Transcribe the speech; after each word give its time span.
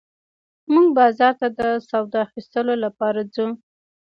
موږ 0.73 0.87
بازار 0.97 1.33
ته 1.39 1.47
د 1.59 1.59
سودا 1.89 2.19
اخيستلو 2.27 2.73
لپاره 2.85 3.21
ځو 3.33 3.47